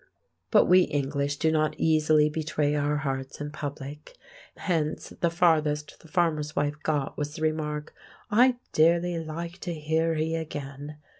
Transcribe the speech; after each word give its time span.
But 0.49 0.65
we 0.65 0.79
English 0.81 1.37
do 1.37 1.51
not 1.51 1.75
easily 1.77 2.27
betray 2.27 2.73
our 2.73 2.97
hearts 2.97 3.39
in 3.39 3.51
public. 3.51 4.15
Hence 4.57 5.09
the 5.21 5.29
farthest 5.29 5.99
the 5.99 6.07
farmer's 6.07 6.55
wife 6.55 6.73
got 6.81 7.19
was 7.19 7.35
the 7.35 7.43
remark, 7.43 7.93
"I'd 8.31 8.57
dearly 8.73 9.23
like 9.23 9.59
to 9.59 9.75
hear 9.75 10.15
he 10.15 10.33
again." 10.35 10.97